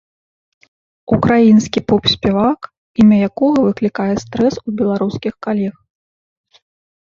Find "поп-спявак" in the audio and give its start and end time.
1.91-2.59